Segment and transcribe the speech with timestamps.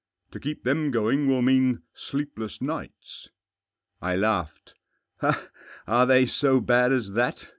[0.31, 3.29] To keep them going will mean sleepless nights."
[4.01, 4.73] I laughed."
[5.87, 7.47] Are they so bad as that